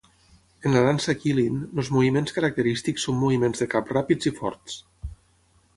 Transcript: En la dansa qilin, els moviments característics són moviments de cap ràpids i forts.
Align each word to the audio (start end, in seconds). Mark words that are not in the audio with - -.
En 0.67 0.71
la 0.77 0.81
dansa 0.87 1.13
qilin, 1.25 1.59
els 1.83 1.91
moviments 1.97 2.35
característics 2.39 3.07
són 3.09 3.21
moviments 3.25 3.65
de 3.65 3.69
cap 3.77 3.95
ràpids 3.99 4.33
i 4.33 4.37
forts. 4.41 4.81